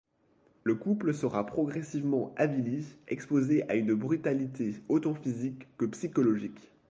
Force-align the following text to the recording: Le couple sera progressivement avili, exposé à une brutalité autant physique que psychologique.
Le 0.63 0.73
couple 0.73 1.13
sera 1.13 1.45
progressivement 1.45 2.33
avili, 2.35 2.87
exposé 3.07 3.69
à 3.69 3.75
une 3.75 3.93
brutalité 3.93 4.73
autant 4.89 5.13
physique 5.13 5.67
que 5.77 5.85
psychologique. 5.85 6.71